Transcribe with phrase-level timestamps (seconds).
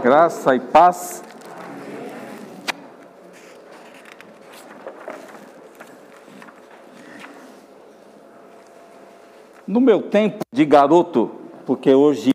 [0.00, 1.24] Graça e paz.
[9.66, 11.32] No meu tempo de garoto,
[11.66, 12.30] porque hoje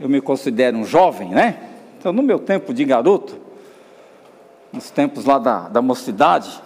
[0.00, 1.70] eu me considero um jovem, né?
[1.98, 3.38] Então, no meu tempo de garoto,
[4.72, 6.62] nos tempos lá da, da mocidade,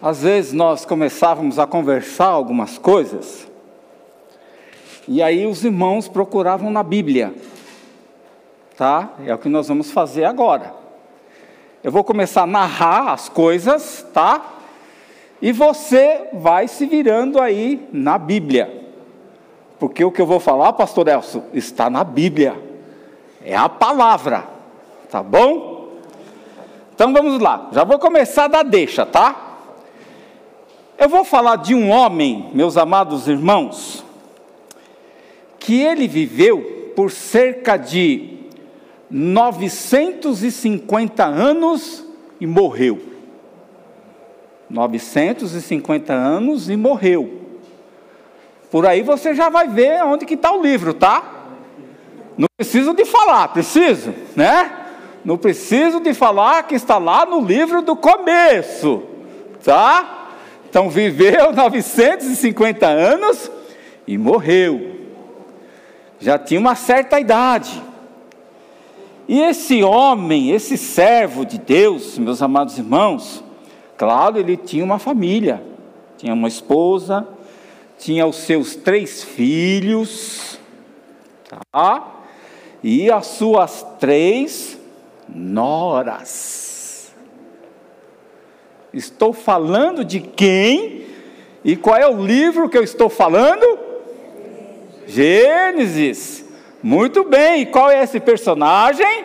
[0.00, 3.46] às vezes nós começávamos a conversar algumas coisas,
[5.06, 7.34] e aí os irmãos procuravam na Bíblia,
[8.76, 9.10] tá?
[9.24, 10.74] É o que nós vamos fazer agora.
[11.82, 14.54] Eu vou começar a narrar as coisas, tá?
[15.40, 18.84] E você vai se virando aí na Bíblia.
[19.78, 22.60] Porque o que eu vou falar, pastor Elcio, está na Bíblia.
[23.44, 24.44] É a palavra.
[25.10, 25.92] Tá bom?
[26.94, 27.68] Então vamos lá.
[27.72, 29.58] Já vou começar da deixa, tá?
[30.98, 34.02] Eu vou falar de um homem, meus amados irmãos,
[35.58, 38.36] que ele viveu por cerca de
[39.10, 42.04] 950 anos
[42.40, 43.00] e morreu.
[44.68, 47.42] 950 anos e morreu.
[48.70, 51.44] Por aí você já vai ver onde que está o livro, tá?
[52.36, 54.70] Não preciso de falar, preciso, né?
[55.24, 59.02] Não preciso de falar que está lá no livro do começo,
[59.64, 60.30] tá?
[60.68, 63.50] Então viveu 950 anos
[64.06, 64.94] e morreu.
[66.18, 67.82] Já tinha uma certa idade.
[69.28, 73.42] E esse homem, esse servo de Deus, meus amados irmãos,
[73.96, 75.62] claro, ele tinha uma família,
[76.16, 77.26] tinha uma esposa,
[77.98, 80.60] tinha os seus três filhos,
[81.72, 82.12] tá?
[82.84, 84.78] E as suas três
[85.28, 87.12] noras.
[88.92, 91.04] Estou falando de quem?
[91.64, 93.78] E qual é o livro que eu estou falando?
[95.06, 96.45] Gênesis.
[96.86, 97.66] Muito bem.
[97.66, 99.24] Qual é esse personagem?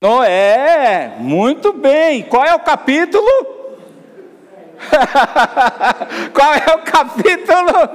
[0.00, 1.12] Noé.
[1.18, 2.22] Muito bem.
[2.22, 3.28] Qual é o capítulo?
[6.32, 7.90] Qual é o capítulo?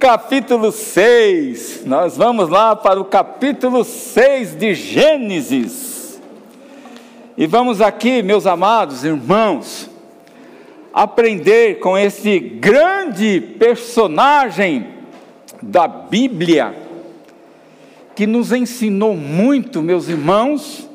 [0.00, 1.84] Capítulo 6.
[1.86, 6.20] Nós vamos lá para o capítulo 6 de Gênesis.
[7.36, 9.88] E vamos aqui, meus amados irmãos,
[10.92, 14.88] aprender com esse grande personagem
[15.62, 16.87] da Bíblia,
[18.18, 20.90] que nos ensinou muito, meus irmãos,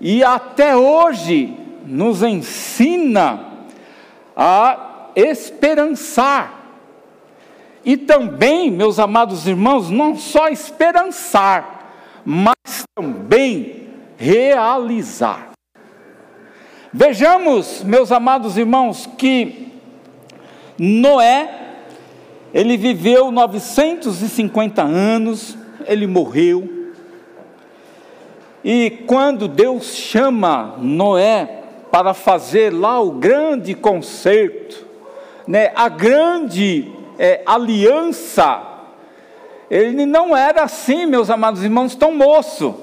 [0.00, 1.56] e até hoje
[1.86, 3.52] nos ensina
[4.36, 6.72] a esperançar.
[7.84, 11.92] E também, meus amados irmãos, não só esperançar,
[12.24, 15.52] mas também realizar.
[16.92, 19.68] Vejamos, meus amados irmãos, que
[20.76, 21.76] Noé,
[22.52, 26.68] ele viveu 950 anos, ele morreu.
[28.62, 34.86] E quando Deus chama Noé para fazer lá o grande concerto,
[35.46, 38.62] né, a grande é, aliança.
[39.70, 42.74] Ele não era assim, meus amados irmãos, tão moço.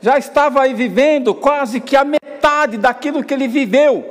[0.00, 4.04] Já estava aí vivendo quase que a metade daquilo que ele viveu.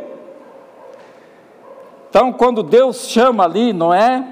[2.10, 4.24] Então, quando Deus chama ali Noé,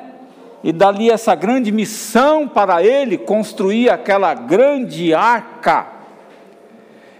[0.63, 5.87] e dali essa grande missão para ele, construir aquela grande arca,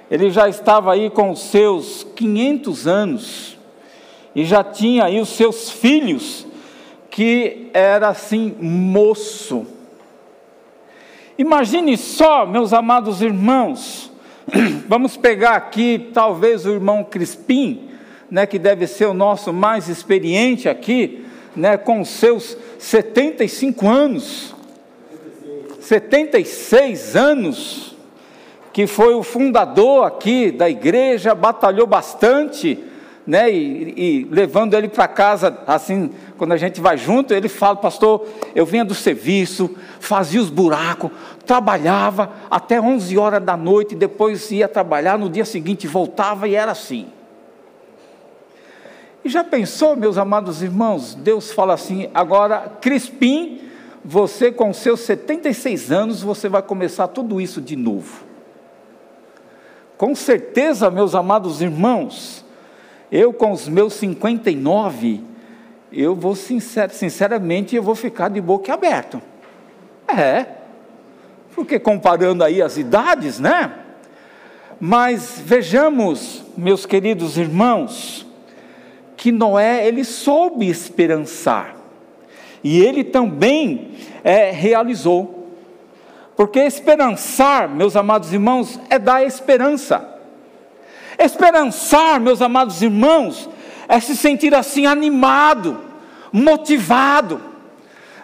[0.10, 3.58] ele já estava aí com os seus 500 anos
[4.34, 6.48] e já tinha aí os seus filhos,
[7.10, 9.68] que era assim, moço.
[11.38, 14.12] Imagine só, meus amados irmãos,
[14.88, 17.90] vamos pegar aqui talvez o irmão Crispim,
[18.32, 21.26] né, que deve ser o nosso mais experiente aqui,
[21.56, 24.56] né, com seus 75 anos,
[25.80, 27.96] 76 anos,
[28.72, 32.80] que foi o fundador aqui da igreja, batalhou bastante,
[33.26, 37.76] né, e, e levando ele para casa, assim, quando a gente vai junto, ele fala,
[37.76, 41.12] pastor, eu vinha do serviço, fazia os buracos,
[41.46, 46.72] trabalhava até 11 horas da noite, depois ia trabalhar, no dia seguinte voltava e era
[46.72, 47.08] assim.
[49.24, 53.62] E já pensou, meus amados irmãos, Deus fala assim, agora, Crispim,
[54.04, 58.26] você com seus 76 anos, você vai começar tudo isso de novo.
[59.98, 62.44] Com certeza, meus amados irmãos,
[63.10, 65.24] eu com os meus 59,
[65.92, 69.22] eu vou sincer, sinceramente, eu vou ficar de boca aberta.
[70.06, 70.46] É,
[71.56, 73.72] porque comparando aí as idades, né?
[74.80, 78.23] Mas vejamos, meus queridos irmãos,
[79.24, 81.78] que Noé ele soube esperançar
[82.62, 83.92] e ele também
[84.22, 85.48] é, realizou.
[86.36, 90.20] Porque esperançar, meus amados irmãos, é dar esperança.
[91.18, 93.50] Esperançar, meus amados irmãos,
[93.88, 95.80] é se sentir assim animado,
[96.30, 97.40] motivado,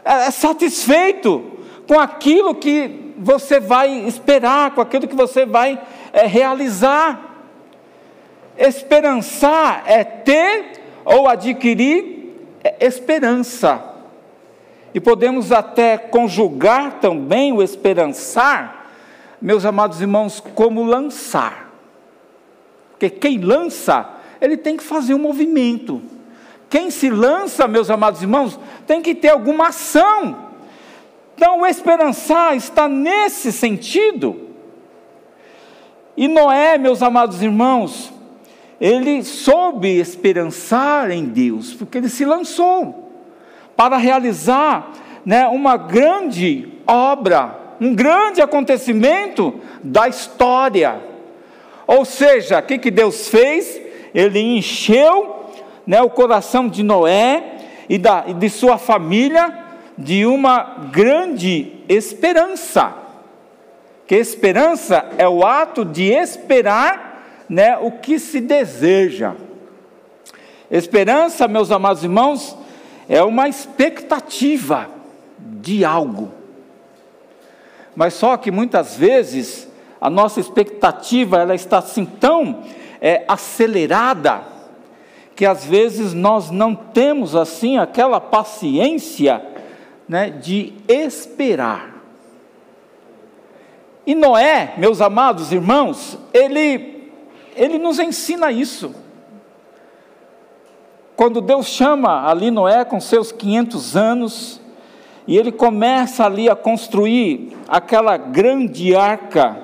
[0.04, 1.50] é, é satisfeito
[1.88, 5.82] com aquilo que você vai esperar, com aquilo que você vai
[6.12, 7.38] é, realizar.
[8.58, 13.84] Esperançar é ter ou adquirir é, esperança.
[14.94, 18.92] E podemos até conjugar também o esperançar,
[19.42, 21.70] meus amados irmãos, como lançar.
[22.92, 24.10] Porque quem lança,
[24.42, 26.02] ele tem que fazer um movimento.
[26.70, 30.50] Quem se lança, meus amados irmãos, tem que ter alguma ação.
[31.36, 34.50] Então, o esperançar está nesse sentido.
[36.18, 38.12] E Noé, meus amados irmãos,
[38.80, 43.12] ele soube esperançar em Deus, porque ele se lançou
[43.76, 44.92] para realizar
[45.26, 51.02] né, uma grande obra, um grande acontecimento da história.
[51.86, 53.82] Ou seja, o que, que Deus fez?
[54.14, 55.46] Ele encheu
[55.86, 57.58] né, o coração de Noé
[57.90, 59.58] e, da, e de sua família
[59.98, 62.94] de uma grande esperança.
[64.08, 67.09] Que esperança é o ato de esperar
[67.50, 69.36] né, o que se deseja.
[70.70, 72.56] Esperança, meus amados irmãos,
[73.08, 74.88] é uma expectativa
[75.40, 76.32] de algo.
[77.96, 79.68] Mas só que muitas vezes
[80.00, 82.64] a nossa expectativa ela está assim tão
[83.02, 84.42] é, acelerada
[85.36, 89.42] que às vezes nós não temos assim aquela paciência
[90.08, 91.96] né, de esperar.
[94.06, 96.99] E Noé, meus amados irmãos, ele,
[97.60, 98.96] ele nos ensina isso.
[101.16, 104.62] Quando Deus chama ali Noé com seus 500 anos,
[105.28, 109.62] e ele começa ali a construir aquela grande arca,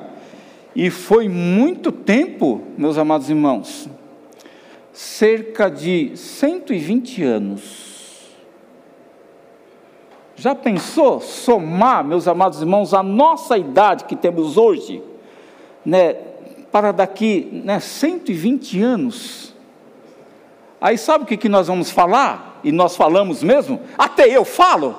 [0.75, 3.89] e foi muito tempo, meus amados irmãos,
[4.91, 7.95] cerca de 120 anos.
[10.35, 15.01] Já pensou somar, meus amados irmãos, a nossa idade que temos hoje,
[15.85, 16.34] né,
[16.75, 19.55] para daqui né, 120 anos?
[20.81, 22.59] Aí sabe o que, que nós vamos falar?
[22.65, 23.79] E nós falamos mesmo?
[23.97, 24.93] Até eu falo.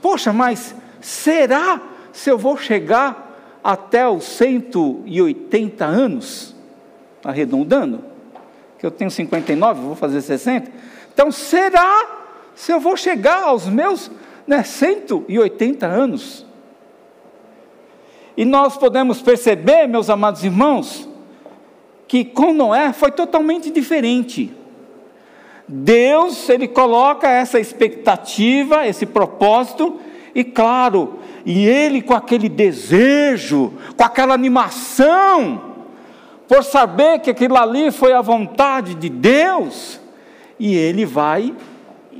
[0.00, 1.80] Poxa, mas será
[2.12, 6.56] se eu vou chegar até os 180 anos?
[7.22, 8.04] Arredondando?
[8.76, 10.72] Que eu tenho 59, vou fazer 60.
[11.14, 12.04] Então, será
[12.52, 14.10] se eu vou chegar aos meus
[14.44, 16.44] né, 180 anos?
[18.36, 21.11] E nós podemos perceber, meus amados irmãos,
[22.12, 24.54] que com Noé foi totalmente diferente.
[25.66, 29.98] Deus, ele coloca essa expectativa, esse propósito,
[30.34, 31.14] e claro,
[31.46, 35.72] e ele com aquele desejo, com aquela animação,
[36.46, 39.98] por saber que aquilo ali foi a vontade de Deus,
[40.60, 41.54] e ele vai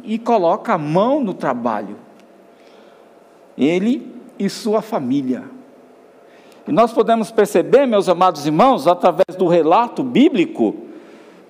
[0.05, 1.99] e coloca a mão no trabalho.
[3.59, 5.45] Ele e sua família.
[6.67, 10.75] E nós podemos perceber, meus amados irmãos, através do relato bíblico,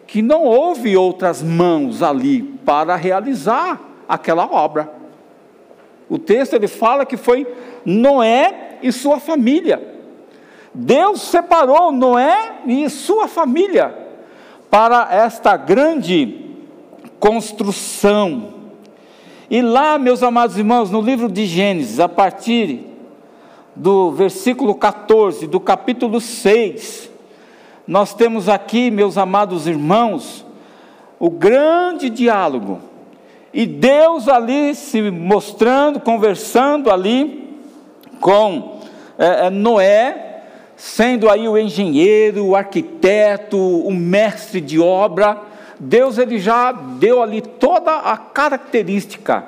[0.07, 4.93] que não houve outras mãos ali para realizar aquela obra.
[6.09, 7.47] O texto ele fala que foi
[7.85, 9.81] Noé e sua família.
[10.75, 13.95] Deus separou Noé e sua família
[14.71, 16.57] para esta grande
[17.21, 18.55] construção.
[19.51, 22.92] E lá, meus amados irmãos, no livro de Gênesis, a partir
[23.75, 27.11] do versículo 14, do capítulo 6,
[27.87, 30.45] nós temos aqui, meus amados irmãos,
[31.19, 32.81] o grande diálogo.
[33.53, 37.59] E Deus ali se mostrando, conversando ali
[38.21, 38.81] com
[39.19, 40.43] é, é, Noé,
[40.77, 45.39] sendo aí o engenheiro, o arquiteto, o mestre de obra.
[45.79, 49.45] Deus ele já deu ali toda a característica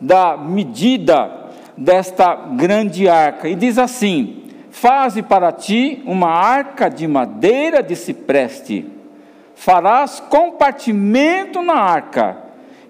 [0.00, 1.45] da medida
[1.76, 3.48] desta grande arca.
[3.48, 8.86] E diz assim: Faze para ti uma arca de madeira de cipreste.
[9.54, 12.38] Farás compartimento na arca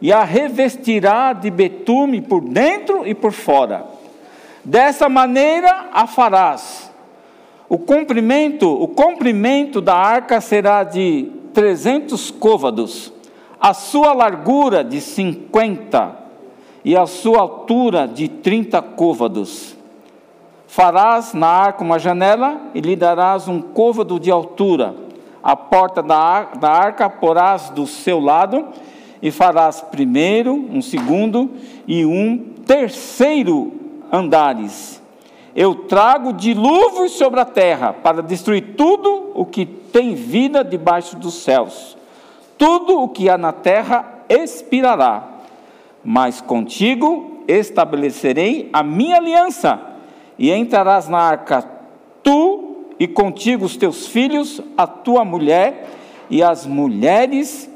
[0.01, 3.85] e a revestirá de betume por dentro e por fora.
[4.65, 6.91] Dessa maneira a farás.
[7.69, 13.13] O comprimento, o comprimento da arca será de 300 côvados,
[13.61, 16.26] a sua largura de 50
[16.87, 19.77] e a sua altura de 30 côvados
[20.77, 24.95] Farás na arca uma janela e lhe darás um côvado de altura.
[25.43, 28.67] A porta da, arca porás do seu lado
[29.23, 31.51] e farás primeiro, um segundo
[31.87, 33.73] e um terceiro
[34.13, 35.03] andares.
[35.55, 41.43] eu trago dilúvios sobre a terra para destruir tudo o que tem vida debaixo dos
[41.43, 41.97] céus.
[42.59, 45.36] Tudo o que há na terra expirará,
[46.07, 49.81] mas contigo estabelecerei a minha aliança,
[50.39, 51.63] e entrarás na arca
[52.23, 55.89] tu e contigo os teus filhos, a tua mulher
[56.31, 57.69] e as mulheres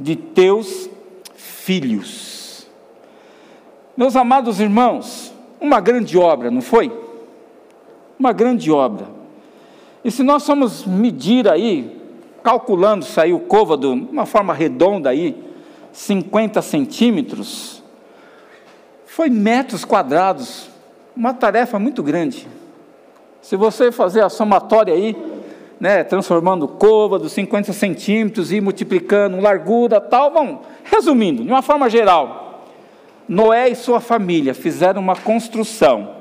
[0.00, 0.88] de teus
[1.34, 2.66] filhos.
[3.94, 6.90] Meus amados irmãos, uma grande obra, não foi?
[8.18, 9.06] Uma grande obra.
[10.02, 12.00] E se nós formos medir aí,
[12.42, 15.44] calculando, saiu o côvado, uma forma redonda aí,
[15.96, 17.82] 50 centímetros,
[19.06, 20.68] foi metros quadrados,
[21.16, 22.46] uma tarefa muito grande.
[23.40, 25.16] Se você fazer a somatória aí,
[25.80, 32.66] né, transformando côvado, 50 centímetros e multiplicando largura, tal, vamos, resumindo, de uma forma geral,
[33.26, 36.14] Noé e sua família fizeram uma construção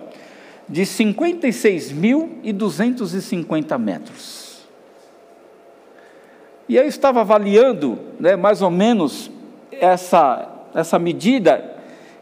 [0.69, 4.65] de 56.250 metros.
[6.69, 9.34] E eu estava avaliando, né, mais ou menos,
[9.79, 11.73] essa, essa medida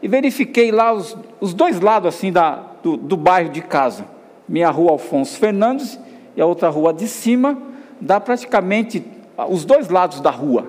[0.02, 4.04] e verifiquei lá os, os dois lados assim da, do, do bairro de casa.
[4.48, 5.98] Minha rua Alfonso Fernandes
[6.36, 7.56] e a outra rua de cima,
[8.00, 9.04] dá praticamente
[9.48, 10.66] os dois lados da rua,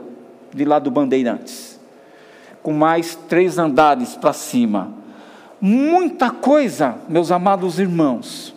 [0.53, 1.79] de lá do Bandeirantes,
[2.61, 4.93] com mais três andares para cima.
[5.59, 8.55] Muita coisa, meus amados irmãos,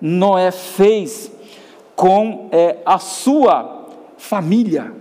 [0.00, 1.30] Noé fez
[1.94, 3.86] com é, a sua
[4.18, 4.92] família.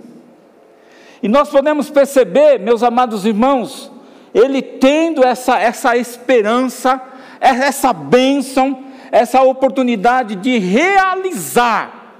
[1.25, 3.91] E nós podemos perceber, meus amados irmãos,
[4.31, 7.01] ele tendo essa, essa esperança,
[7.41, 12.13] essa bênção, essa oportunidade de realizar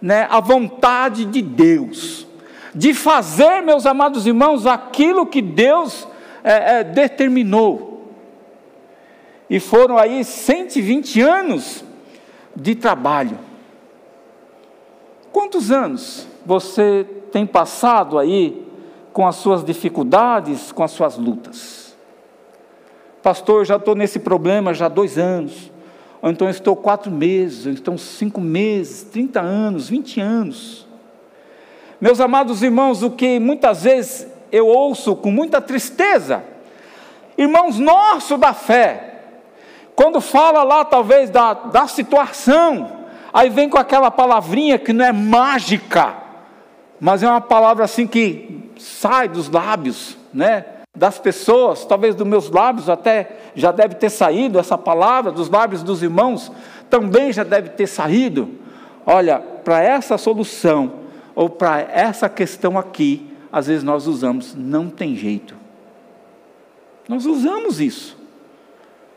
[0.00, 2.26] né, a vontade de Deus,
[2.74, 6.08] de fazer, meus amados irmãos, aquilo que Deus
[6.42, 8.14] é, é, determinou.
[9.50, 11.84] E foram aí 120 anos
[12.56, 13.38] de trabalho.
[15.30, 18.66] Quantos anos você tem passado aí
[19.12, 21.96] com as suas dificuldades, com as suas lutas.
[23.22, 25.72] Pastor, já estou nesse problema já há dois anos,
[26.22, 30.86] ou então estou quatro meses, ou então cinco meses, trinta anos, vinte anos.
[32.00, 36.44] Meus amados irmãos, o que muitas vezes eu ouço com muita tristeza,
[37.36, 39.14] irmãos nossos da fé,
[39.94, 45.10] quando fala lá talvez da, da situação, aí vem com aquela palavrinha que não é
[45.10, 46.25] mágica,
[47.00, 50.64] mas é uma palavra assim que sai dos lábios, né?
[50.96, 55.82] Das pessoas, talvez dos meus lábios até já deve ter saído essa palavra, dos lábios
[55.82, 56.50] dos irmãos
[56.88, 58.48] também já deve ter saído.
[59.04, 65.14] Olha, para essa solução, ou para essa questão aqui, às vezes nós usamos, não tem
[65.14, 65.54] jeito.
[67.08, 68.16] Nós usamos isso,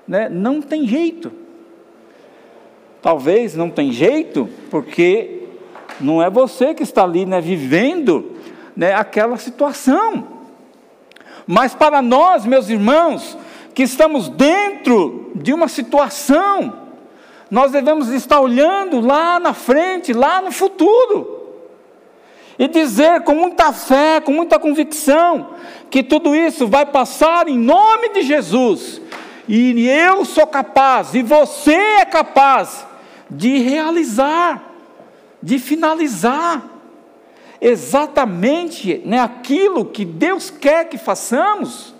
[0.07, 0.29] né?
[0.29, 1.31] não tem jeito.
[3.01, 5.38] Talvez não tem jeito, porque
[5.99, 8.35] não é você que está ali né, vivendo
[8.75, 10.27] né, aquela situação.
[11.45, 13.37] Mas para nós, meus irmãos,
[13.73, 16.73] que estamos dentro de uma situação,
[17.49, 21.37] nós devemos estar olhando lá na frente, lá no futuro.
[22.57, 25.51] E dizer com muita fé, com muita convicção,
[25.89, 29.01] que tudo isso vai passar em nome de Jesus.
[29.47, 32.85] E eu sou capaz, e você é capaz
[33.29, 34.68] de realizar
[35.41, 36.63] de finalizar
[37.61, 41.93] exatamente né, aquilo que Deus quer que façamos,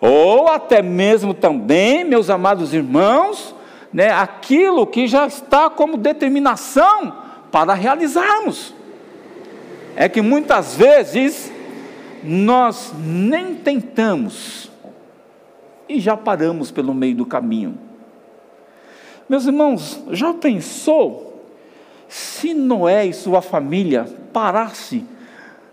[0.00, 3.54] ou até mesmo também, meus amados irmãos,
[3.92, 7.14] né, aquilo que já está como determinação
[7.50, 8.74] para realizarmos.
[9.94, 11.52] É que muitas vezes
[12.24, 14.70] nós nem tentamos
[15.88, 17.78] e já paramos pelo meio do caminho.
[19.28, 21.31] Meus irmãos, já pensou
[22.12, 25.08] se Noé e sua família parassem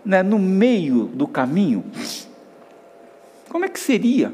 [0.02, 1.84] né, no meio do caminho,
[3.50, 4.32] como é que seria?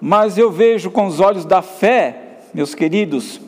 [0.00, 3.40] Mas eu vejo com os olhos da fé, meus queridos,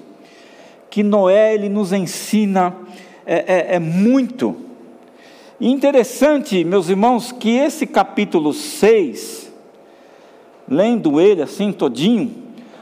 [0.90, 2.74] que Noé ele nos ensina
[3.24, 4.56] é, é, é muito.
[5.60, 9.52] E interessante, meus irmãos, que esse capítulo 6,
[10.68, 12.34] lendo ele assim todinho,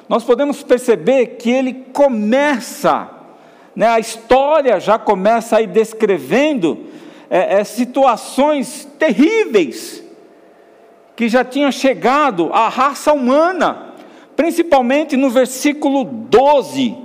[0.08, 3.13] nós podemos perceber que ele começa
[3.74, 6.86] né, a história já começa aí descrevendo
[7.28, 10.04] é, é, situações terríveis
[11.16, 13.94] que já tinham chegado à raça humana,
[14.36, 16.96] principalmente no versículo 12,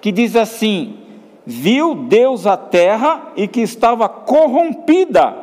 [0.00, 0.98] que diz assim:
[1.44, 5.36] Viu Deus a terra e que estava corrompida,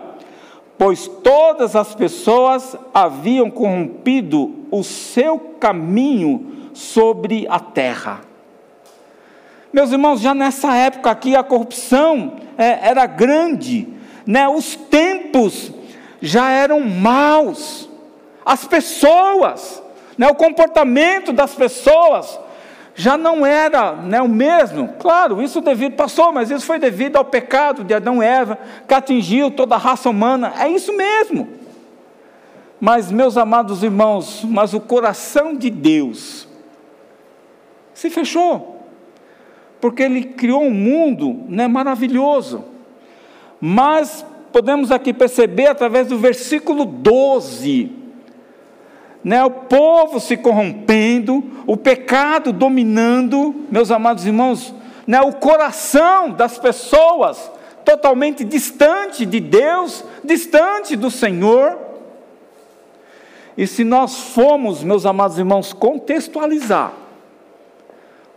[0.77, 8.32] pois todas as pessoas haviam corrompido o seu caminho sobre a terra.
[9.73, 13.87] Meus irmãos, já nessa época aqui a corrupção é, era grande,
[14.23, 14.47] né?
[14.47, 15.71] os tempos
[16.21, 17.89] já eram maus,
[18.45, 19.81] as pessoas,
[20.15, 20.27] né?
[20.27, 22.39] o comportamento das pessoas
[22.93, 24.89] já não era né, o mesmo.
[24.99, 28.93] Claro, isso devido, passou, mas isso foi devido ao pecado de Adão e Eva, que
[28.93, 30.53] atingiu toda a raça humana.
[30.59, 31.49] É isso mesmo.
[32.79, 36.47] Mas, meus amados irmãos, mas o coração de Deus
[37.93, 38.72] se fechou,
[39.83, 42.63] porque Ele criou um mundo né, maravilhoso.
[43.59, 47.91] Mas podemos aqui perceber através do versículo 12,
[49.21, 54.73] né, o povo se corrompendo, o pecado dominando, meus amados irmãos,
[55.05, 57.51] né, o coração das pessoas
[57.83, 61.77] totalmente distante de Deus, distante do Senhor.
[63.57, 67.02] E se nós formos, meus amados irmãos, contextualizar,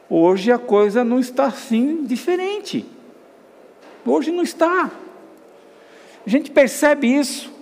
[0.09, 2.87] hoje a coisa não está assim diferente.
[4.05, 4.91] Hoje não está.
[6.27, 7.57] A gente percebe isso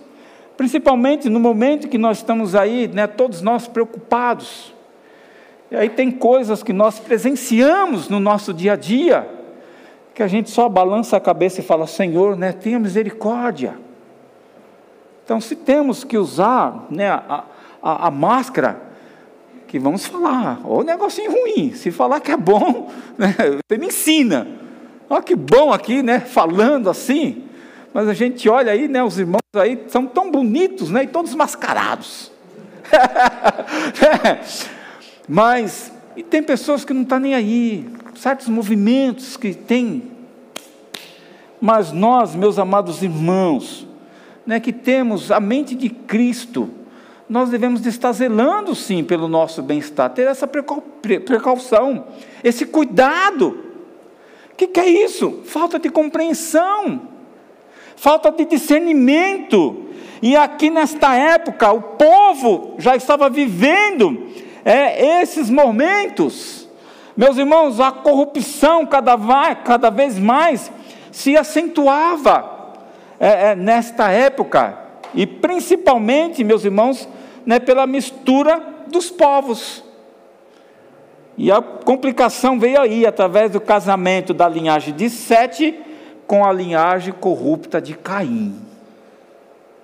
[0.57, 4.73] Principalmente no momento que nós estamos aí, né, todos nós preocupados.
[5.69, 9.29] E aí tem coisas que nós presenciamos no nosso dia a dia,
[10.13, 13.77] que a gente só balança a cabeça e fala: Senhor, né, tenha misericórdia.
[15.25, 17.43] Então, se temos que usar né, a,
[17.81, 18.79] a, a máscara,
[19.75, 23.35] que vamos falar, ou negocinho ruim, se falar que é bom, né,
[23.67, 24.47] você me ensina.
[25.09, 27.43] Olha que bom aqui, né, falando assim
[27.95, 31.33] mas a gente olha aí, né, os irmãos aí são tão bonitos, né, e todos
[31.33, 32.29] mascarados.
[35.29, 40.11] mas e tem pessoas que não estão tá nem aí, certos movimentos que tem.
[41.61, 43.87] Mas nós, meus amados irmãos,
[44.45, 46.69] né, que temos a mente de Cristo,
[47.27, 52.07] nós devemos estar zelando sim pelo nosso bem-estar, ter essa precaução,
[52.43, 53.65] esse cuidado.
[54.51, 55.41] O que, que é isso?
[55.45, 57.15] Falta de compreensão
[57.95, 59.85] falta de discernimento.
[60.21, 64.27] E aqui nesta época, o povo já estava vivendo
[64.63, 66.67] é, esses momentos.
[67.15, 69.15] Meus irmãos, a corrupção cada,
[69.63, 70.71] cada vez mais
[71.11, 72.73] se acentuava
[73.19, 74.77] é, é, nesta época,
[75.15, 77.07] e principalmente, meus irmãos,
[77.45, 79.83] né, pela mistura dos povos.
[81.37, 85.77] E a complicação veio aí, através do casamento da linhagem de Sete
[86.27, 88.55] com a linhagem corrupta de Caim.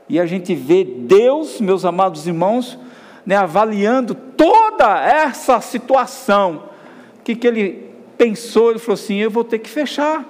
[0.08, 2.78] E a gente vê Deus, meus amados irmãos,
[3.26, 6.64] né, avaliando toda essa situação.
[7.20, 8.72] O que, que ele pensou?
[8.72, 10.26] Ele falou assim: eu vou ter que fechar.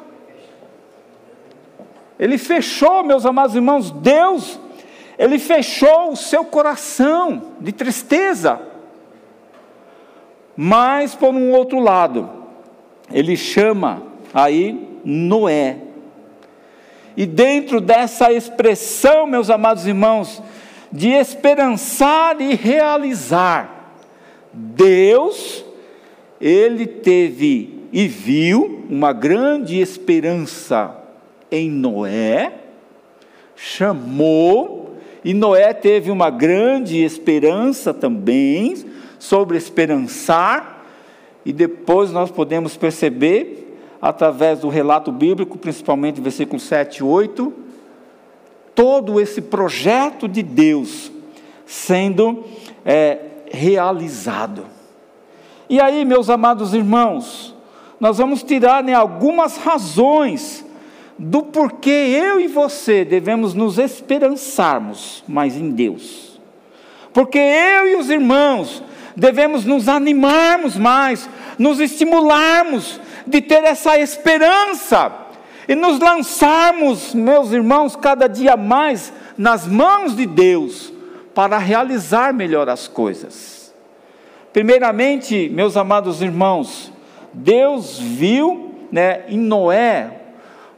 [2.20, 4.60] Ele fechou, meus amados irmãos, Deus,
[5.22, 8.60] ele fechou o seu coração de tristeza.
[10.56, 12.30] Mas, por um outro lado,
[13.12, 14.04] ele chama
[14.34, 15.92] aí Noé
[17.16, 20.42] e dentro dessa expressão, meus amados irmãos,
[20.92, 23.96] de esperançar e realizar,
[24.54, 25.64] Deus,
[26.40, 30.96] ele teve e viu uma grande esperança
[31.50, 32.54] em Noé,
[33.56, 34.81] chamou,
[35.24, 38.86] e Noé teve uma grande esperança também
[39.20, 40.86] sobre esperançar,
[41.46, 47.54] e depois nós podemos perceber através do relato bíblico, principalmente versículo 7 e 8,
[48.74, 51.12] todo esse projeto de Deus
[51.66, 52.44] sendo
[52.84, 53.20] é,
[53.52, 54.66] realizado.
[55.70, 57.56] E aí, meus amados irmãos,
[58.00, 60.66] nós vamos tirar né, algumas razões
[61.24, 66.42] do porquê eu e você devemos nos esperançarmos mais em Deus.
[67.14, 68.84] Porque eu e os irmãos
[69.16, 71.30] devemos nos animarmos mais,
[71.60, 75.12] nos estimularmos de ter essa esperança
[75.68, 80.92] e nos lançarmos, meus irmãos, cada dia mais nas mãos de Deus
[81.36, 83.72] para realizar melhor as coisas.
[84.52, 86.92] Primeiramente, meus amados irmãos,
[87.32, 90.21] Deus viu né, em Noé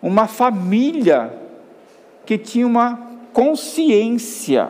[0.04, 1.34] uma família
[2.26, 3.00] que tinha uma
[3.32, 4.70] consciência.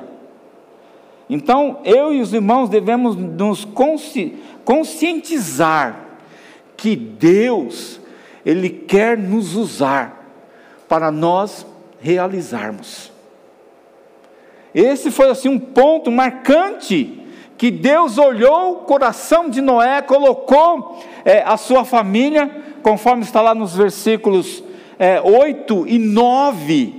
[1.28, 6.00] Então, eu e os irmãos devemos nos consci conscientizar
[6.78, 8.00] que Deus,
[8.46, 10.30] Ele quer nos usar
[10.88, 11.66] para nós
[12.00, 13.12] realizarmos.
[14.74, 17.20] Esse foi assim um ponto marcante
[17.58, 22.50] que Deus olhou o coração de Noé, colocou é, a sua família,
[22.82, 24.64] conforme está lá nos versículos
[25.04, 26.96] é, 8 e 9,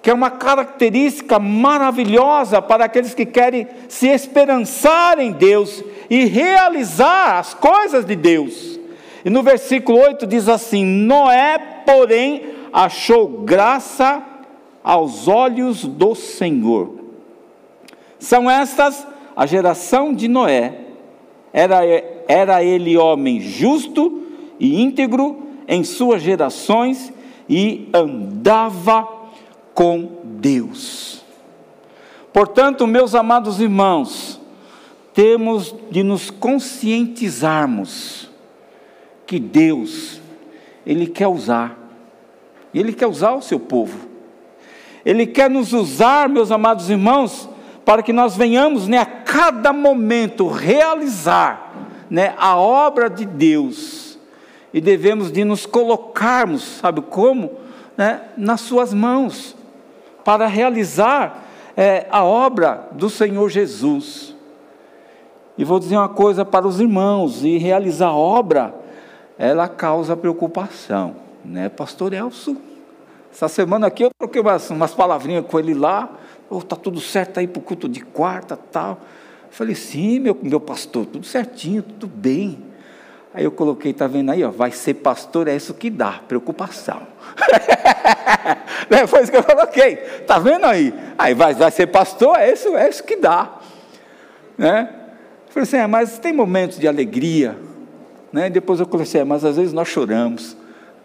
[0.00, 7.38] que é uma característica maravilhosa para aqueles que querem se esperançar em Deus e realizar
[7.38, 8.80] as coisas de Deus.
[9.22, 14.22] E no versículo 8 diz assim: Noé, porém, achou graça
[14.82, 16.94] aos olhos do Senhor.
[18.18, 19.06] São estas
[19.36, 20.72] a geração de Noé.
[21.52, 21.80] Era,
[22.26, 24.22] era ele homem justo
[24.58, 27.12] e íntegro em suas gerações
[27.48, 29.08] e andava
[29.72, 31.24] com Deus.
[32.32, 34.40] Portanto, meus amados irmãos,
[35.14, 38.28] temos de nos conscientizarmos
[39.24, 40.20] que Deus,
[40.84, 41.78] Ele quer usar,
[42.74, 44.08] Ele quer usar o seu povo,
[45.04, 47.48] Ele quer nos usar, meus amados irmãos,
[47.84, 54.09] para que nós venhamos né, a cada momento realizar né, a obra de Deus,
[54.72, 57.52] e devemos de nos colocarmos, sabe como?
[57.96, 59.56] Né, nas suas mãos,
[60.24, 61.44] para realizar
[61.76, 64.34] é, a obra do Senhor Jesus.
[65.58, 68.74] E vou dizer uma coisa para os irmãos: e realizar a obra,
[69.36, 72.56] ela causa preocupação, né, Pastor Elcio?
[73.32, 76.10] Essa semana aqui eu troquei umas, umas palavrinhas com ele lá,
[76.48, 78.98] oh, tá tudo certo aí para o culto de quarta tal.
[79.44, 82.69] Eu falei, sim, meu, meu pastor, tudo certinho, tudo bem.
[83.32, 87.02] Aí eu coloquei, tá vendo aí, ó, vai ser pastor, é isso que dá, preocupação.
[89.06, 90.92] Foi isso que eu coloquei, tá vendo aí?
[91.16, 93.58] Aí vai, vai ser pastor, é isso, é isso que dá.
[94.58, 94.92] Né?
[95.48, 97.56] Falei assim, é, mas tem momentos de alegria.
[98.32, 98.50] Né?
[98.50, 100.56] Depois eu comecei, é, mas às vezes nós choramos.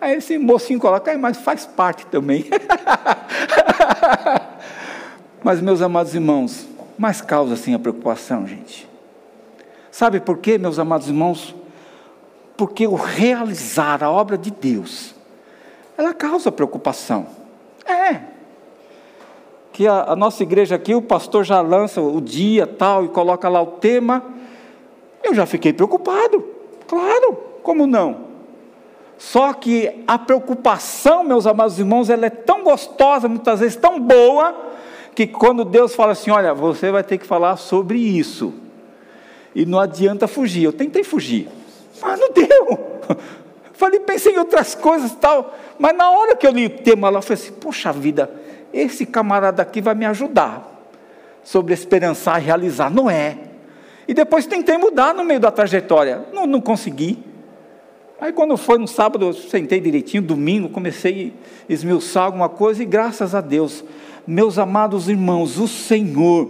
[0.02, 2.46] Aí esse mocinho coloca, é, mas faz parte também.
[5.44, 8.90] mas meus amados irmãos, mais causa assim a preocupação, gente.
[9.92, 11.56] Sabe por quê, meus amados irmãos?
[12.58, 15.13] Porque o realizar a obra de Deus,
[15.98, 17.28] ela causa preocupação.
[17.86, 18.22] É.
[19.74, 23.50] Que a, a nossa igreja aqui, o pastor já lança o dia tal e coloca
[23.50, 24.24] lá o tema.
[25.24, 26.46] Eu já fiquei preocupado.
[26.88, 28.26] Claro, como não?
[29.18, 34.56] Só que a preocupação, meus amados irmãos, ela é tão gostosa, muitas vezes tão boa,
[35.15, 38.54] que quando Deus fala assim: olha, você vai ter que falar sobre isso,
[39.54, 40.63] e não adianta fugir.
[40.63, 41.48] Eu tentei fugir,
[42.06, 43.02] mas não deu.
[43.74, 45.58] Falei, pensei em outras coisas e tal.
[45.78, 48.32] Mas na hora que eu li o tema lá, eu falei assim: poxa vida,
[48.72, 50.72] esse camarada aqui vai me ajudar
[51.44, 52.89] sobre esperançar e realizar.
[52.89, 53.38] Não é.
[54.08, 56.26] E depois tentei mudar no meio da trajetória.
[56.32, 57.20] Não, não consegui.
[58.22, 61.34] Aí quando foi no sábado, eu sentei direitinho, domingo, comecei
[61.70, 63.84] a esmiuçar alguma coisa e graças a Deus,
[64.26, 66.50] meus amados irmãos, o Senhor,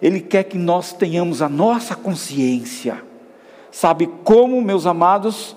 [0.00, 3.11] Ele quer que nós tenhamos a nossa consciência
[3.72, 5.56] Sabe como, meus amados?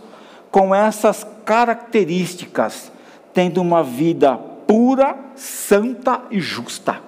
[0.50, 2.92] Com essas características,
[3.34, 7.02] tendo uma vida pura, santa e justa.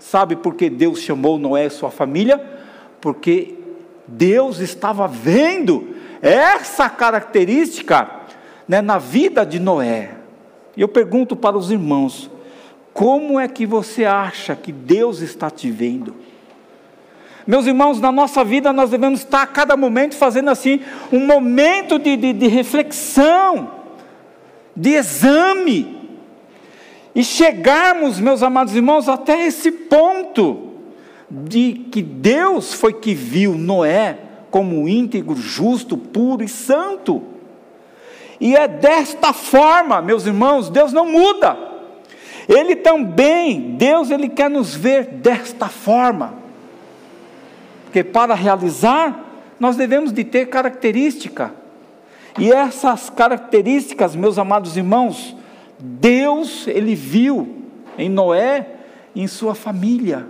[0.00, 2.44] Sabe por que Deus chamou Noé e sua família?
[3.00, 3.54] Porque
[4.06, 8.10] Deus estava vendo essa característica
[8.66, 10.14] né, na vida de Noé.
[10.76, 12.28] E eu pergunto para os irmãos:
[12.92, 16.16] como é que você acha que Deus está te vendo?
[17.48, 20.80] Meus irmãos, na nossa vida nós devemos estar a cada momento fazendo assim
[21.10, 23.70] um momento de, de, de reflexão,
[24.76, 25.98] de exame,
[27.14, 30.74] e chegarmos, meus amados irmãos, até esse ponto
[31.30, 34.18] de que Deus foi que viu Noé
[34.50, 37.22] como íntegro, justo, puro e santo.
[38.38, 41.56] E é desta forma, meus irmãos, Deus não muda.
[42.46, 46.47] Ele também, Deus, ele quer nos ver desta forma.
[47.88, 49.18] Porque para realizar,
[49.58, 51.54] nós devemos de ter característica.
[52.38, 55.34] E essas características, meus amados irmãos,
[55.78, 57.64] Deus, Ele viu
[57.96, 58.66] em Noé
[59.14, 60.26] e em sua família.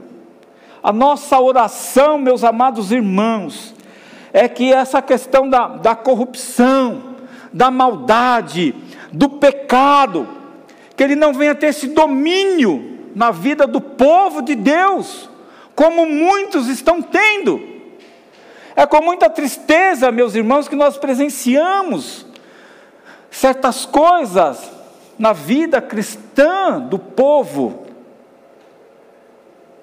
[0.81, 3.75] A nossa oração, meus amados irmãos,
[4.33, 7.17] é que essa questão da, da corrupção,
[7.53, 8.73] da maldade,
[9.13, 10.29] do pecado,
[10.97, 15.29] que ele não venha ter esse domínio na vida do povo de Deus,
[15.79, 17.63] como muitos estão tendo.
[18.75, 22.27] É com muita tristeza, meus irmãos, que nós presenciamos
[23.31, 24.73] certas coisas
[25.17, 27.87] na vida cristã do povo.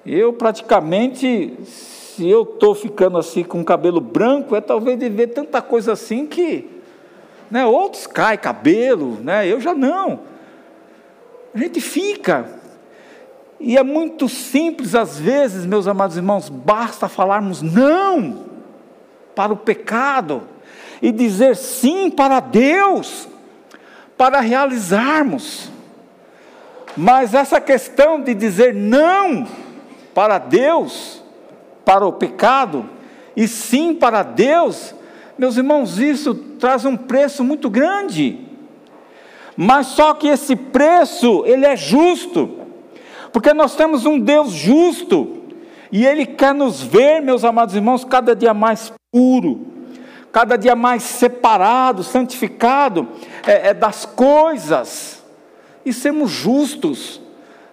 [0.04, 5.62] Eu praticamente, se eu estou ficando assim com cabelo branco, é talvez de ver tanta
[5.62, 6.68] coisa assim que
[7.50, 10.20] né, outros caem cabelo, né, eu já não.
[11.54, 12.55] A gente fica,
[13.58, 18.44] e é muito simples às vezes, meus amados irmãos, basta falarmos não
[19.34, 20.42] para o pecado
[21.00, 23.28] e dizer sim para Deus,
[24.16, 25.70] para realizarmos.
[26.96, 29.46] Mas essa questão de dizer não
[30.14, 31.22] para Deus,
[31.84, 32.88] para o pecado,
[33.36, 34.94] e sim para Deus,
[35.38, 38.40] meus irmãos, isso traz um preço muito grande.
[39.54, 42.65] Mas só que esse preço, ele é justo.
[43.36, 45.42] Porque nós temos um Deus justo,
[45.92, 49.66] e Ele quer nos ver, meus amados irmãos, cada dia mais puro,
[50.32, 53.06] cada dia mais separado, santificado
[53.46, 55.22] é, é das coisas,
[55.84, 57.20] e sermos justos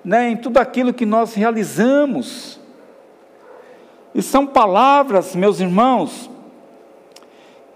[0.03, 2.59] né, em tudo aquilo que nós realizamos.
[4.13, 6.29] E são palavras, meus irmãos,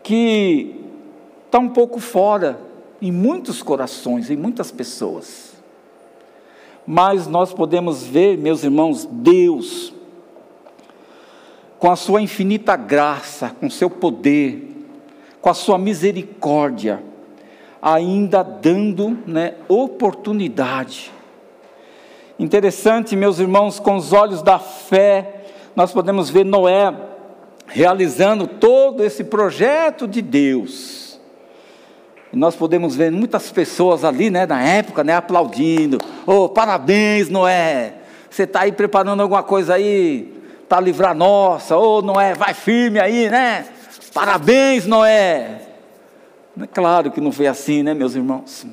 [0.04, 0.76] que
[1.46, 2.60] estão um pouco fora
[3.02, 5.47] em muitos corações, em muitas pessoas
[6.88, 9.94] mas nós podemos ver, meus irmãos, Deus,
[11.78, 14.74] com a sua infinita graça, com seu poder,
[15.42, 17.04] com a sua misericórdia,
[17.82, 21.12] ainda dando né, oportunidade.
[22.40, 25.44] Interessante, meus irmãos, com os olhos da fé,
[25.76, 26.96] nós podemos ver Noé
[27.68, 31.07] realizando todo esse projeto de Deus
[32.38, 35.98] nós podemos ver muitas pessoas ali, né, na época, né, aplaudindo.
[36.26, 37.96] Oh, parabéns, Noé.
[38.30, 40.34] Você está aí preparando alguma coisa aí
[40.70, 41.76] para livrar nossa.
[41.76, 43.66] Oh, Noé, vai firme aí, né?
[44.14, 45.62] Parabéns, Noé.
[46.62, 48.66] É claro que não foi assim, né, meus irmãos?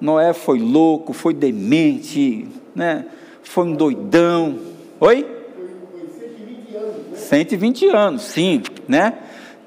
[0.00, 3.06] Noé foi louco, foi demente, né?
[3.44, 4.58] Foi um doidão.
[4.98, 5.24] Oi?
[5.54, 7.06] Foi, foi 120 anos.
[7.10, 7.16] Né?
[7.18, 9.14] 120 anos, sim, né?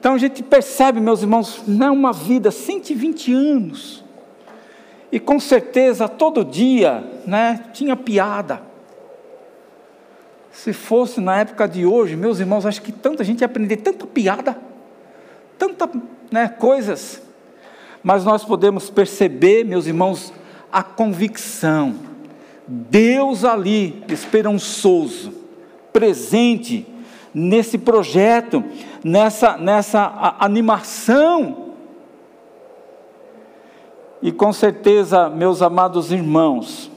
[0.05, 4.03] Então a gente percebe, meus irmãos, não é uma vida, 120 anos.
[5.11, 8.61] E com certeza todo dia, né, tinha piada.
[10.51, 14.05] Se fosse na época de hoje, meus irmãos, acho que tanta gente ia aprender tanta
[14.05, 14.55] piada,
[15.57, 15.89] tanta,
[16.31, 17.23] né, coisas.
[18.03, 20.31] Mas nós podemos perceber, meus irmãos,
[20.71, 21.95] a convicção.
[22.67, 25.33] Deus ali, esperançoso,
[25.91, 26.85] presente,
[27.35, 28.63] nesse projeto,
[29.03, 31.73] nessa, nessa animação.
[34.21, 36.89] E com certeza, meus amados irmãos,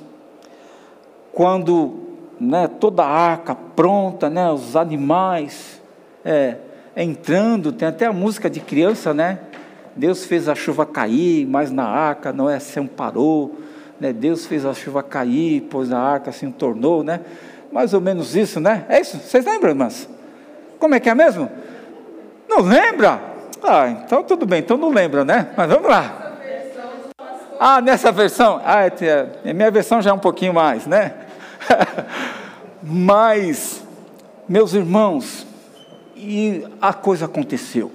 [1.32, 1.94] quando
[2.38, 5.82] né, toda a arca pronta, né, os animais
[6.24, 6.56] é,
[6.96, 9.40] entrando, tem até a música de criança, né?
[9.96, 13.56] Deus fez a chuva cair, mas na arca Noé se amparou,
[14.00, 14.12] né?
[14.12, 17.20] Deus fez a chuva cair, pois a arca se tornou, né?
[17.72, 18.86] Mais ou menos isso, né?
[18.88, 19.18] É isso?
[19.18, 20.08] Vocês lembram, irmãs?
[20.78, 21.50] Como é que é mesmo?
[22.48, 23.20] Não lembra?
[23.62, 25.48] Ah, então tudo bem, então não lembra, né?
[25.56, 26.28] Mas vamos lá.
[27.58, 28.60] Ah, nessa versão?
[28.64, 28.92] Ah, é,
[29.44, 31.14] é, minha versão já é um pouquinho mais, né?
[32.80, 33.82] Mas,
[34.48, 35.44] meus irmãos,
[36.16, 37.90] e a coisa aconteceu.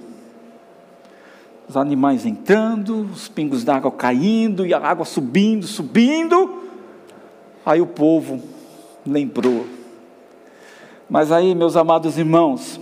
[1.66, 6.62] Os animais entrando, os pingos d'água caindo e a água subindo, subindo.
[7.64, 8.42] Aí o povo
[9.06, 9.64] lembrou
[11.14, 12.80] mas aí, meus amados irmãos,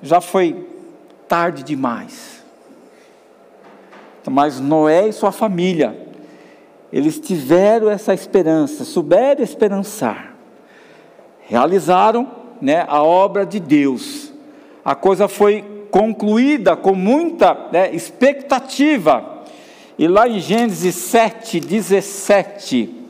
[0.00, 0.66] já foi
[1.28, 2.42] tarde demais.
[4.26, 5.94] Mas Noé e sua família,
[6.90, 10.36] eles tiveram essa esperança, souberam esperançar,
[11.42, 12.30] realizaram
[12.62, 14.32] né, a obra de Deus.
[14.82, 19.44] A coisa foi concluída com muita né, expectativa.
[19.98, 23.04] E lá em Gênesis 7, 17,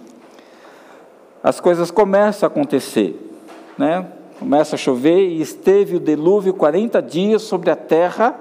[1.40, 3.25] as coisas começam a acontecer
[3.76, 4.06] né?
[4.38, 8.38] Começa a chover e esteve o dilúvio 40 dias sobre a terra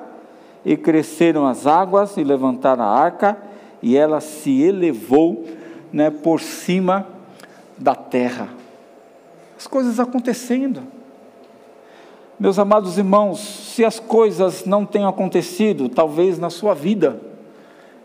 [0.65, 3.37] e cresceram as águas e levantaram a arca
[3.81, 5.45] e ela se elevou,
[5.93, 7.07] né, por cima
[7.77, 8.49] da terra.
[9.57, 10.81] As coisas acontecendo.
[12.37, 17.21] Meus amados irmãos, se as coisas não tenham acontecido, talvez na sua vida,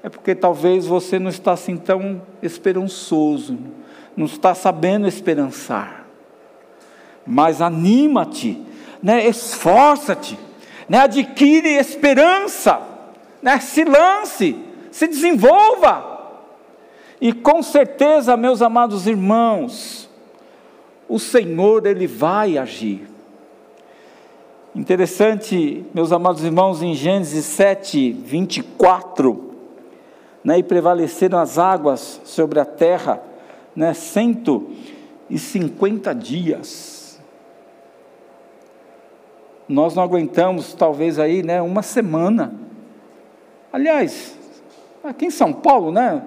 [0.03, 3.59] é porque talvez você não está assim tão esperançoso,
[4.17, 6.00] não está sabendo esperançar
[7.31, 8.61] mas anima-te,
[9.01, 9.25] né?
[9.29, 10.37] esforça-te,
[10.89, 10.99] né?
[10.99, 12.83] adquire esperança,
[13.41, 13.61] né?
[13.61, 14.57] se lance,
[14.91, 16.09] se desenvolva.
[17.21, 20.11] E com certeza, meus amados irmãos,
[21.09, 23.09] o Senhor, Ele vai agir.
[24.75, 29.55] Interessante, meus amados irmãos, em Gênesis 7, 24,
[30.43, 33.21] né, e prevaleceram as águas sobre a terra,
[33.75, 37.00] né, 150 dias
[39.71, 42.53] nós não aguentamos talvez aí, né, uma semana.
[43.73, 44.37] Aliás,
[45.05, 46.21] aqui em São Paulo, né,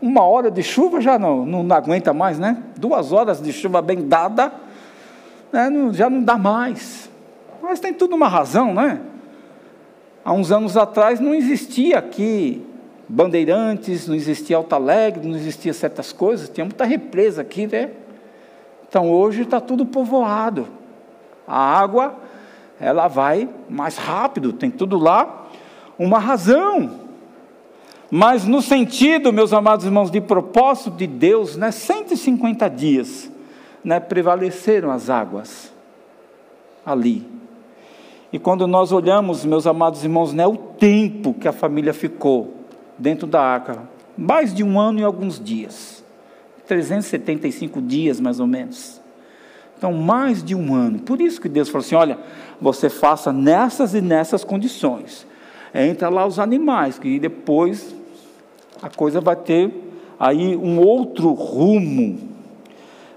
[0.00, 2.62] uma hora de chuva já não, não, aguenta mais, né?
[2.76, 4.52] Duas horas de chuva bem dada,
[5.50, 7.08] né, não, já não dá mais.
[7.62, 9.00] Mas tem tudo uma razão, né?
[10.22, 12.62] Há uns anos atrás não existia aqui
[13.08, 17.90] Bandeirantes, não existia Alta Alegre, não existia certas coisas, tinha muita represa aqui, né?
[18.86, 20.68] Então hoje está tudo povoado.
[21.48, 22.21] A água,
[22.82, 25.46] ela vai mais rápido, tem tudo lá,
[25.96, 26.90] uma razão.
[28.10, 33.30] Mas no sentido, meus amados irmãos, de propósito de Deus, né, 150 dias,
[33.84, 35.72] né, prevaleceram as águas
[36.84, 37.24] ali.
[38.32, 42.52] E quando nós olhamos, meus amados irmãos, né, o tempo que a família ficou
[42.98, 46.04] dentro da arca, mais de um ano e alguns dias,
[46.66, 49.00] 375 dias mais ou menos.
[49.82, 51.00] Então, mais de um ano.
[51.00, 52.16] Por isso que Deus falou assim: olha,
[52.62, 55.26] você faça nessas e nessas condições.
[55.74, 57.94] Entra lá os animais, que depois
[58.80, 59.72] a coisa vai ter
[60.18, 62.30] aí um outro rumo.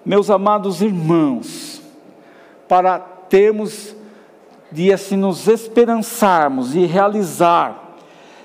[0.04, 1.82] Meus amados irmãos,
[2.68, 3.96] para termos
[4.72, 7.98] de assim nos esperançarmos e realizar,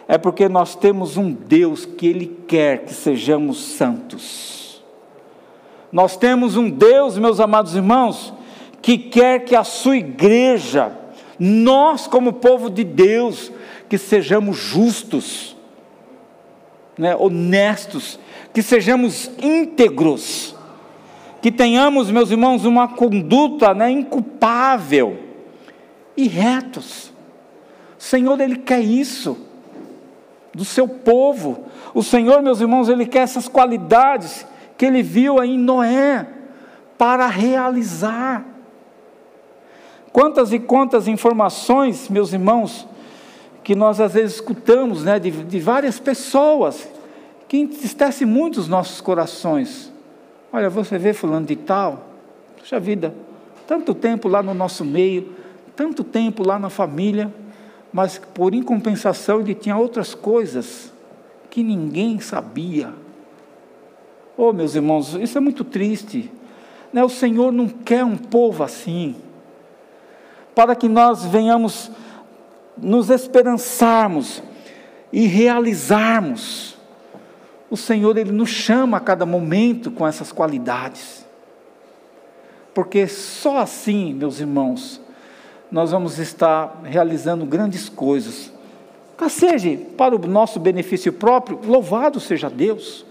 [0.07, 4.83] é porque nós temos um Deus que Ele quer que sejamos santos.
[5.91, 8.33] Nós temos um Deus, meus amados irmãos,
[8.83, 10.93] que quer que a sua igreja,
[11.38, 13.53] nós como povo de Deus,
[13.88, 15.57] que sejamos justos
[17.01, 18.19] né, honestos,
[18.53, 20.55] que sejamos íntegros,
[21.40, 25.19] que tenhamos, meus irmãos, uma conduta né, inculpável
[26.14, 27.11] e retos.
[27.99, 29.47] O Senhor, Ele quer isso
[30.55, 31.64] do seu povo.
[31.95, 36.27] O Senhor, meus irmãos, Ele quer essas qualidades que Ele viu aí em Noé
[36.99, 38.45] para realizar.
[40.12, 42.87] Quantas e quantas informações, meus irmãos,
[43.62, 46.88] que nós às vezes escutamos né, de, de várias pessoas,
[47.46, 49.92] que entristece muito os nossos corações.
[50.53, 52.09] Olha, você vê fulano de tal,
[52.59, 53.14] puxa vida,
[53.66, 55.33] tanto tempo lá no nosso meio,
[55.77, 57.33] tanto tempo lá na família,
[57.92, 60.92] mas por incompensação ele tinha outras coisas
[61.49, 62.92] que ninguém sabia.
[64.37, 66.31] Oh, meus irmãos, isso é muito triste.
[66.92, 67.05] Né?
[67.05, 69.16] O Senhor não quer um povo assim.
[70.61, 71.90] Para que nós venhamos
[72.77, 74.42] nos esperançarmos
[75.11, 76.77] e realizarmos.
[77.70, 81.25] O Senhor, Ele nos chama a cada momento com essas qualidades.
[82.75, 85.01] Porque só assim, meus irmãos,
[85.73, 88.53] nós vamos estar realizando grandes coisas.
[89.31, 93.07] Seja para o nosso benefício próprio, louvado seja Deus.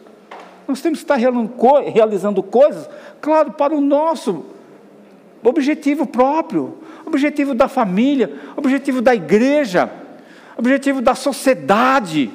[0.67, 2.87] Nós temos que estar realizando coisas,
[3.19, 4.45] claro, para o nosso
[5.43, 6.77] objetivo próprio,
[7.09, 9.91] objetivo da família, objetivo da igreja,
[10.57, 12.31] objetivo da sociedade.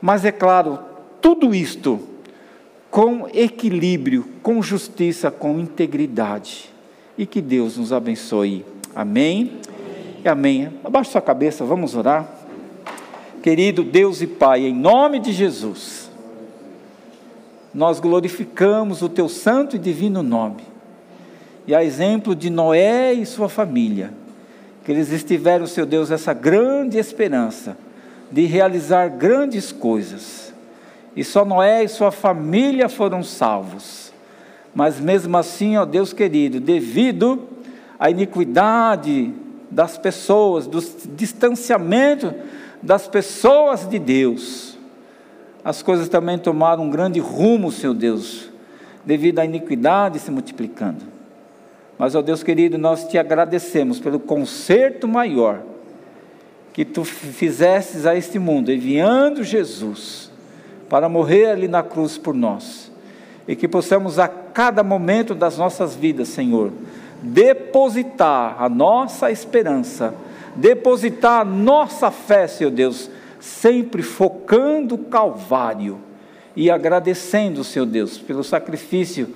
[0.00, 0.78] Mas é claro,
[1.20, 2.00] tudo isto
[2.90, 6.70] com equilíbrio, com justiça, com integridade.
[7.16, 8.64] E que Deus nos abençoe.
[8.94, 9.58] Amém?
[10.24, 10.72] E amém.
[10.84, 12.26] Abaixe sua cabeça, vamos orar.
[13.42, 16.10] Querido Deus e Pai, em nome de Jesus,
[17.74, 20.77] nós glorificamos o teu santo e divino nome
[21.68, 24.10] e a exemplo de Noé e sua família,
[24.82, 27.76] que eles estiveram, seu Deus, essa grande esperança
[28.32, 30.54] de realizar grandes coisas.
[31.14, 34.14] E só Noé e sua família foram salvos.
[34.74, 37.46] Mas mesmo assim, ó Deus querido, devido
[37.98, 39.34] à iniquidade
[39.70, 40.80] das pessoas, do
[41.14, 42.32] distanciamento
[42.82, 44.78] das pessoas de Deus,
[45.62, 48.48] as coisas também tomaram um grande rumo, Senhor Deus,
[49.04, 51.17] devido à iniquidade se multiplicando.
[51.98, 55.62] Mas, ó Deus querido, nós te agradecemos pelo conserto maior
[56.72, 60.30] que tu fizestes a este mundo, enviando Jesus
[60.88, 62.92] para morrer ali na cruz por nós.
[63.48, 66.70] E que possamos a cada momento das nossas vidas, Senhor,
[67.20, 70.14] depositar a nossa esperança,
[70.54, 75.98] depositar a nossa fé, Senhor Deus, sempre focando o Calvário
[76.54, 79.28] e agradecendo, Senhor Deus, pelo sacrifício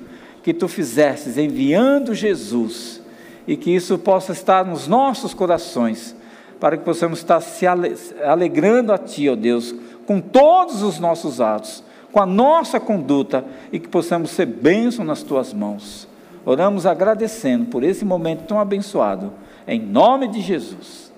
[0.42, 3.00] que tu fizestes enviando Jesus
[3.46, 6.14] e que isso possa estar nos nossos corações,
[6.60, 9.74] para que possamos estar se alegrando a Ti, ó Deus,
[10.06, 15.22] com todos os nossos atos, com a nossa conduta e que possamos ser bênção nas
[15.22, 16.06] Tuas mãos.
[16.44, 19.32] Oramos agradecendo por esse momento tão abençoado,
[19.66, 21.12] em nome de Jesus.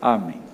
[0.00, 0.49] Amém.